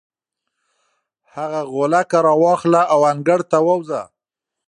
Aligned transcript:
هغه 1.35 1.61
غولکه 1.73 2.17
راواخله 2.27 2.81
او 2.93 2.99
انګړ 3.11 3.39
ته 3.51 3.57
ووځه. 3.65 4.01